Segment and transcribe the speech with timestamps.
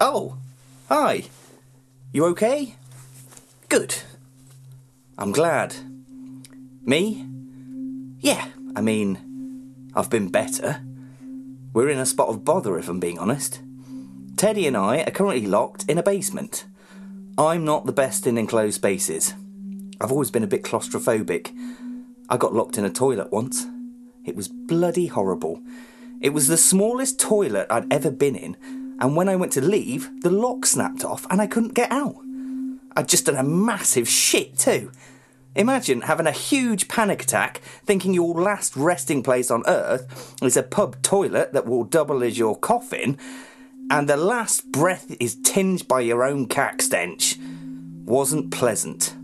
[0.00, 0.36] Oh,
[0.88, 1.24] hi.
[2.12, 2.76] You okay?
[3.68, 3.96] Good.
[5.16, 5.74] I'm glad.
[6.84, 7.26] Me?
[8.20, 10.82] Yeah, I mean, I've been better.
[11.72, 13.60] We're in a spot of bother, if I'm being honest.
[14.36, 16.66] Teddy and I are currently locked in a basement.
[17.36, 19.34] I'm not the best in enclosed spaces.
[20.00, 21.52] I've always been a bit claustrophobic.
[22.28, 23.66] I got locked in a toilet once.
[24.24, 25.60] It was bloody horrible.
[26.20, 28.56] It was the smallest toilet I'd ever been in,
[28.98, 32.16] and when I went to leave, the lock snapped off and I couldn't get out.
[32.96, 34.90] I'd just done a massive shit too.
[35.54, 40.62] Imagine having a huge panic attack thinking your last resting place on earth is a
[40.62, 43.18] pub toilet that will double as your coffin,
[43.90, 47.38] and the last breath is tinged by your own cack stench.
[48.04, 49.14] Wasn't pleasant.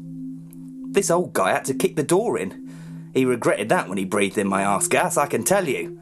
[0.93, 3.11] This old guy had to kick the door in.
[3.15, 6.01] He regretted that when he breathed in my arse gas, I can tell you.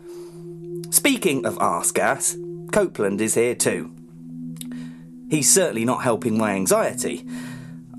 [0.90, 2.36] Speaking of arse gas,
[2.72, 3.94] Copeland is here too.
[5.30, 7.26] He's certainly not helping my anxiety.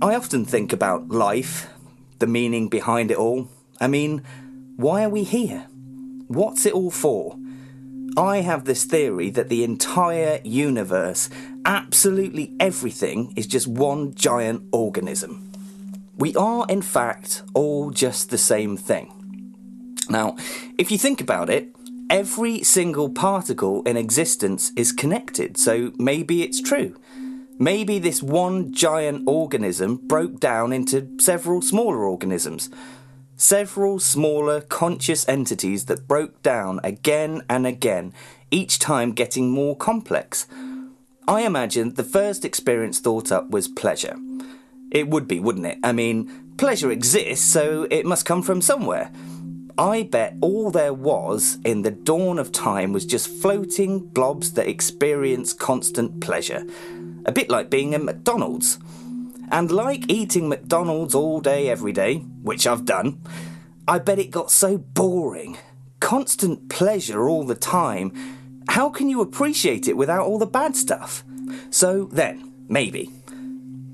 [0.02, 1.70] I often think about life,
[2.20, 3.48] the meaning behind it all.
[3.80, 4.24] I mean,
[4.76, 5.68] why are we here?
[6.28, 7.38] What's it all for?
[8.18, 11.30] I have this theory that the entire universe,
[11.66, 15.52] absolutely everything, is just one giant organism.
[16.18, 19.12] We are, in fact, all just the same thing.
[20.10, 20.36] Now,
[20.78, 21.74] if you think about it,
[22.14, 26.96] every single particle in existence is connected, so maybe it's true.
[27.58, 32.70] Maybe this one giant organism broke down into several smaller organisms.
[33.36, 38.14] Several smaller conscious entities that broke down again and again,
[38.52, 40.46] each time getting more complex.
[41.28, 44.18] I imagine the first experience thought up was pleasure.
[44.92, 45.80] It would be, wouldn't it?
[45.84, 49.12] I mean, pleasure exists, so it must come from somewhere.
[49.78, 54.68] I bet all there was in the dawn of time was just floating blobs that
[54.68, 56.66] experience constant pleasure.
[57.26, 58.78] A bit like being in McDonald's.
[59.52, 63.22] And like eating McDonald's all day, every day, which I've done,
[63.88, 65.58] I bet it got so boring.
[66.00, 68.14] Constant pleasure all the time.
[68.70, 71.24] How can you appreciate it without all the bad stuff?
[71.70, 73.12] So then, maybe,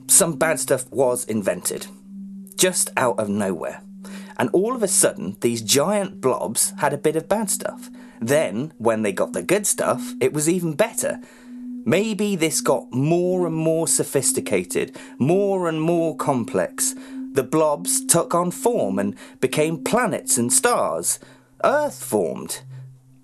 [0.07, 1.87] some bad stuff was invented.
[2.55, 3.81] Just out of nowhere.
[4.39, 7.89] And all of a sudden, these giant blobs had a bit of bad stuff.
[8.21, 11.19] Then, when they got the good stuff, it was even better.
[11.85, 16.95] Maybe this got more and more sophisticated, more and more complex.
[17.33, 21.19] The blobs took on form and became planets and stars.
[21.65, 22.61] Earth formed.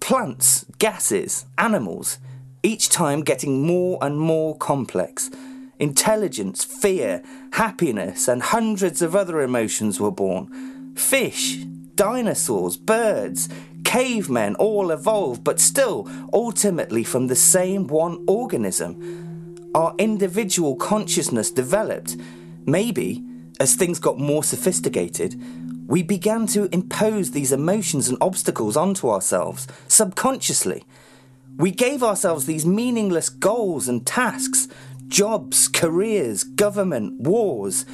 [0.02, 2.20] Plants, gases, animals,
[2.62, 5.32] each time getting more and more complex.
[5.80, 11.58] Intelligence, fear, happiness, and hundreds of other emotions were born fish,
[11.96, 13.50] dinosaurs, birds,
[13.84, 19.72] cavemen all evolved, but still ultimately from the same one organism.
[19.76, 22.18] Our individual consciousness developed.
[22.66, 23.24] Maybe,
[23.60, 25.40] as things got more sophisticated,
[25.88, 30.84] we began to impose these emotions and obstacles onto ourselves subconsciously.
[31.58, 34.68] We gave ourselves these meaningless goals and tasks
[35.08, 37.86] jobs, careers, government, wars.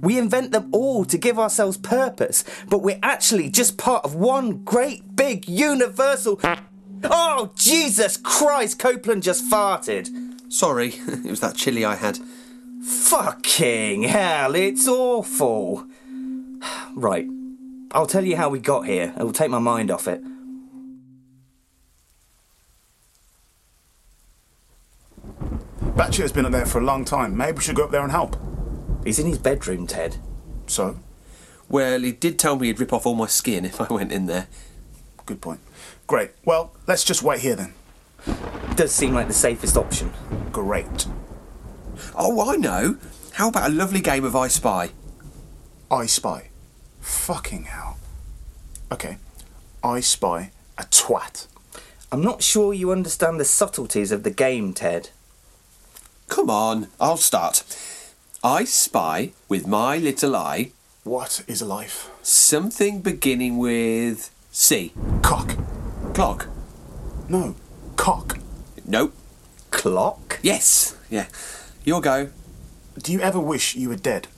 [0.00, 4.64] We invent them all to give ourselves purpose, but we're actually just part of one
[4.64, 6.40] great big universal.
[7.02, 10.10] Oh, Jesus Christ, Copeland just farted.
[10.52, 12.18] Sorry, it was that chili I had.
[12.84, 15.86] Fucking hell, it's awful.
[16.94, 17.26] Right,
[17.92, 19.14] I'll tell you how we got here.
[19.18, 20.22] It will take my mind off it.
[25.96, 27.36] Batshit's been up there for a long time.
[27.36, 28.36] Maybe we should go up there and help.
[29.04, 30.16] He's in his bedroom, Ted.
[30.66, 30.98] So,
[31.68, 34.26] Well, he did tell me he'd rip off all my skin if I went in
[34.26, 34.46] there.
[35.26, 35.60] good point.
[36.06, 36.30] Great.
[36.44, 37.72] Well, let's just wait here then.
[38.74, 40.12] Does seem like the safest option.
[40.52, 41.06] Great.
[42.16, 42.96] Oh, I know.
[43.34, 44.90] How about a lovely game of I Spy?
[45.90, 46.48] I spy.
[47.00, 47.98] Fucking hell.
[48.92, 49.18] Okay.
[49.82, 51.46] I spy a twat.
[52.12, 55.10] I'm not sure you understand the subtleties of the game, Ted.
[56.28, 57.64] Come on, I'll start.
[58.42, 60.72] I spy with my little eye
[61.04, 62.10] What is life?
[62.22, 64.92] something beginning with C.
[65.22, 65.56] Cock.
[66.14, 66.48] Clock.
[67.28, 67.54] No.
[67.96, 68.38] Cock.
[68.86, 69.14] Nope.
[69.70, 70.38] Clock?
[70.42, 70.96] Yes.
[71.10, 71.26] Yeah.
[71.84, 72.30] Your go.
[73.02, 74.28] Do you ever wish you were dead?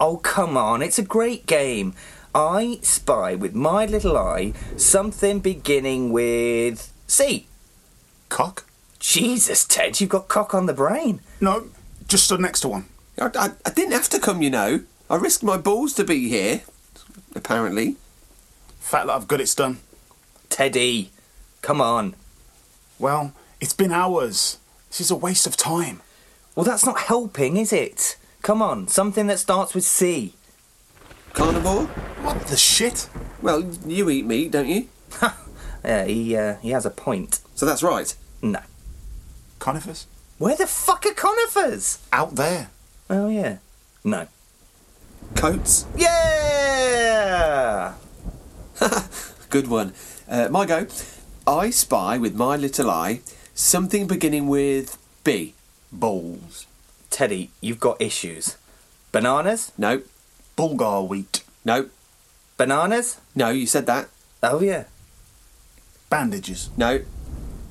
[0.00, 1.94] Oh, come on, it's a great game.
[2.34, 7.46] I spy with my little eye something beginning with C.
[8.30, 8.64] Cock?
[8.98, 11.20] Jesus, Ted, you've got cock on the brain.
[11.40, 11.68] No.
[12.08, 12.86] Just stood next to one.
[13.22, 14.82] I, I, I didn't have to come, you know.
[15.08, 16.62] I risked my balls to be here.
[17.34, 17.96] Apparently.
[18.80, 19.78] Fact that I've got it's done.
[20.48, 21.10] Teddy,
[21.62, 22.14] come on.
[22.98, 24.58] Well, it's been hours.
[24.88, 26.02] This is a waste of time.
[26.54, 28.16] Well, that's not helping, is it?
[28.42, 30.34] Come on, something that starts with C.
[31.32, 31.86] Carnivore?
[32.22, 33.08] What the shit?
[33.40, 34.88] Well, you eat meat, don't you?
[35.84, 37.40] Yeah, he, uh, he has a point.
[37.54, 38.14] So that's right.
[38.42, 38.60] No.
[39.58, 40.06] Conifers?
[40.38, 41.98] Where the fuck are conifers?
[42.12, 42.68] Out there.
[43.12, 43.58] Oh, yeah.
[44.04, 44.26] No.
[45.34, 45.84] Coats?
[45.94, 47.92] Yeah!
[49.50, 49.92] Good one.
[50.26, 50.86] Uh, my go.
[51.46, 53.20] I spy with my little eye
[53.54, 55.52] something beginning with B.
[55.92, 56.66] Balls.
[57.10, 58.56] Teddy, you've got issues.
[59.12, 59.72] Bananas?
[59.76, 60.00] No,
[60.56, 61.44] Bulgar wheat.
[61.66, 61.90] no,
[62.56, 63.20] Bananas?
[63.34, 64.08] no, you said that.
[64.42, 64.84] Oh, yeah.
[66.08, 66.70] Bandages.
[66.78, 67.02] No.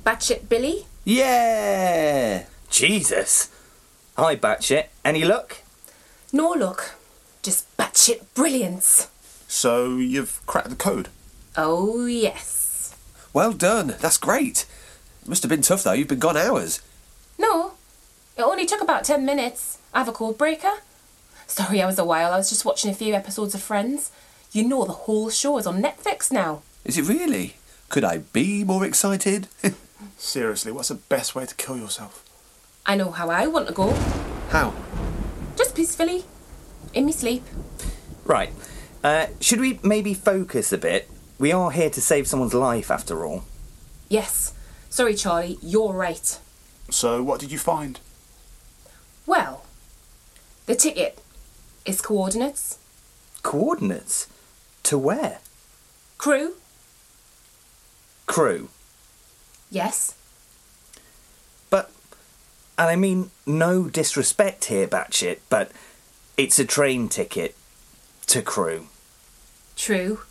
[0.06, 0.86] Batshit Billy?
[1.04, 2.46] Yeah!
[2.70, 3.50] Jesus.
[4.18, 4.86] Hi, Batshit.
[5.04, 5.58] Any luck?
[6.32, 6.96] No luck.
[7.42, 9.10] Just batshit brilliance.
[9.48, 11.10] So you've cracked the code.
[11.58, 12.96] Oh, yes.
[13.34, 13.96] Well done.
[14.00, 14.66] That's great.
[15.26, 15.94] Must have been tough though.
[15.94, 16.82] You've been gone hours.
[17.38, 17.74] No,
[18.38, 19.80] it only took about 10 minutes.
[19.94, 20.72] I have a code breaker.
[21.48, 24.12] Sorry I was a while, I was just watching a few episodes of Friends.
[24.52, 26.62] You know the whole show is on Netflix now.
[26.86, 27.56] Is it really?
[27.90, 29.48] Could I be more excited?
[30.18, 32.24] Seriously, what's the best way to kill yourself?
[32.86, 33.94] I know how I want to go.
[34.52, 34.74] How?
[35.56, 36.26] Just peacefully.
[36.94, 37.44] In me sleep.
[38.26, 38.52] Right.
[39.02, 41.10] Uh, should we maybe focus a bit?
[41.40, 43.46] We are here to save someone's life, after all.
[44.10, 44.54] Yes.
[44.90, 46.38] Sorry, Charlie, you're right.
[46.90, 48.02] So what did you find?
[49.26, 49.64] Well,
[50.66, 51.20] the ticket
[51.86, 52.78] is coordinates.
[53.44, 54.28] Coordinates?
[54.84, 55.40] To where?
[56.18, 56.56] Crewe?
[58.26, 58.68] Crewe.
[59.70, 60.14] Yes.
[62.82, 65.72] But, and I mean no disrespect here, Batshit, but
[66.36, 67.56] it's a train ticket
[68.28, 68.88] to Crewe.
[69.76, 70.22] True.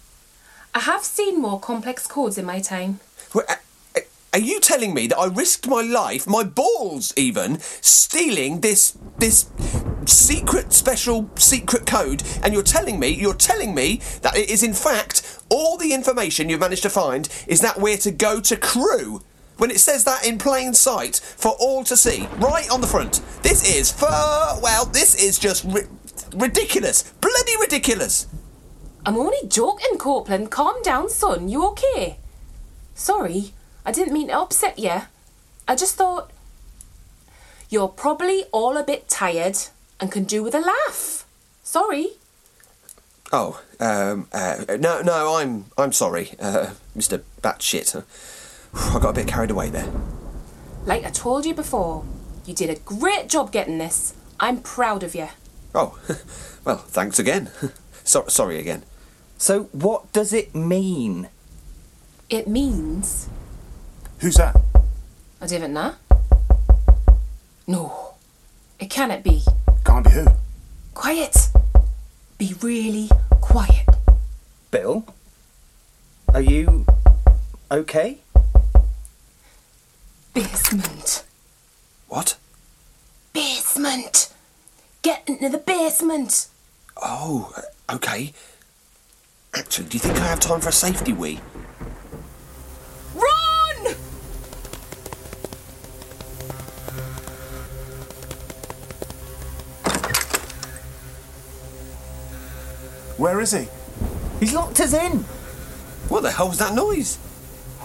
[0.75, 2.99] I have seen more complex codes in my time.
[3.35, 4.03] Wait, a- a-
[4.33, 9.47] Are you telling me that I risked my life, my balls even, stealing this this
[10.07, 14.73] secret special secret code and you're telling me you're telling me that it is in
[14.73, 19.21] fact all the information you've managed to find is that we're to go to Crewe
[19.61, 23.21] when it says that in plain sight for all to see right on the front
[23.43, 24.09] this is for
[24.63, 25.89] well this is just ri-
[26.35, 28.27] ridiculous bloody ridiculous
[29.07, 30.51] I'm only joking, Copeland.
[30.51, 31.49] Calm down, son.
[31.49, 32.19] You okay?
[32.95, 33.53] Sorry,
[33.85, 35.03] I didn't mean to upset you.
[35.67, 36.31] I just thought.
[37.71, 39.57] You're probably all a bit tired
[40.01, 41.25] and can do with a laugh.
[41.63, 42.09] Sorry.
[43.33, 47.23] Oh, um, uh, no, no, I'm, I'm sorry, uh, Mr.
[47.43, 48.03] Batshit.
[48.75, 49.91] I got a bit carried away there.
[50.85, 52.05] Like I told you before,
[52.47, 54.15] you did a great job getting this.
[54.39, 55.29] I'm proud of you.
[55.75, 55.99] Oh,
[56.65, 57.51] well, thanks again.
[58.05, 58.83] so, sorry again.
[59.39, 61.29] So, what does it mean?
[62.29, 63.29] It means.
[64.21, 64.57] Who's that?
[65.41, 65.95] I didn't know.
[67.67, 68.15] No,
[68.79, 69.43] it cannot be.
[69.85, 70.27] Can't be who.
[70.95, 71.49] Quiet.
[72.37, 73.09] Be really
[73.41, 73.89] quiet.
[74.71, 75.05] Bill?
[76.35, 76.87] Are you
[77.71, 78.20] okay?
[80.35, 81.25] Basement.
[82.09, 82.37] What?
[83.33, 84.33] Basement.
[85.03, 86.49] Get into the basement.
[86.97, 88.33] Oh, uh, okay.
[89.55, 91.41] Actually, do you think I have time for a safety wee?
[93.15, 93.95] Run!
[103.17, 103.69] Where is he?
[104.39, 105.25] He's locked us in!
[106.09, 107.19] What the hell was that noise?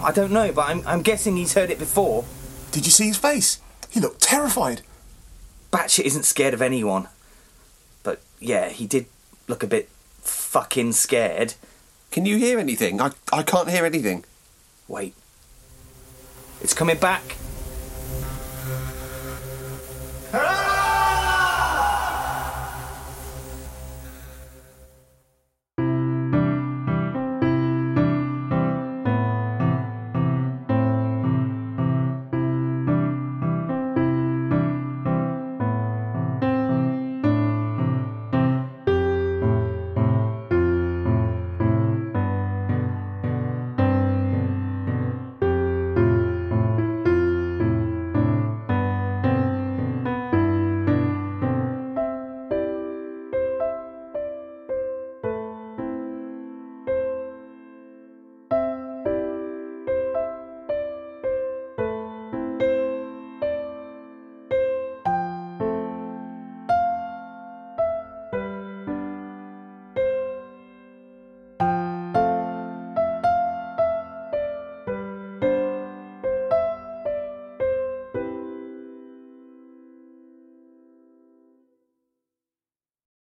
[0.06, 2.24] I don't know, but I'm, I'm guessing he's heard it before.
[2.70, 3.60] Did you see his face?
[3.90, 4.82] He looked terrified.
[5.72, 7.08] Batshit isn't scared of anyone.
[8.04, 9.06] But yeah, he did
[9.48, 9.88] look a bit
[10.20, 11.54] fucking scared.
[12.12, 13.00] Can you hear anything?
[13.00, 14.24] I, I can't hear anything.
[14.86, 15.12] Wait.
[16.60, 17.36] It's coming back.